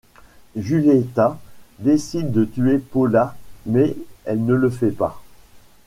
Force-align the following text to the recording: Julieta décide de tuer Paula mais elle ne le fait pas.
Julieta 0.55 1.37
décide 1.77 2.31
de 2.31 2.43
tuer 2.43 2.79
Paula 2.79 3.35
mais 3.67 3.95
elle 4.25 4.43
ne 4.45 4.55
le 4.55 4.71
fait 4.71 4.89
pas. 4.89 5.21